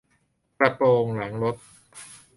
[0.59, 1.55] กระโปรงหลังรถ